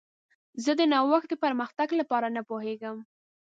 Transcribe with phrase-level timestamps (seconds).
[0.63, 2.97] زه د نوښت د پرمختګ لپاره نه پوهیږم.